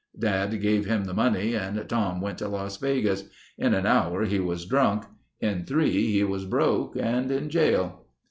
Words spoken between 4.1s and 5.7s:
he was drunk. In